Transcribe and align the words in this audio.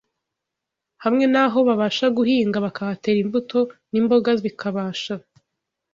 hamwe 1.03 1.25
n’aho 1.33 1.59
babasha 1.67 2.05
guhinga, 2.17 2.57
bakahatera 2.65 3.17
imbuto 3.25 3.59
n’imboga 3.91 4.29
bikabasha 4.43 5.13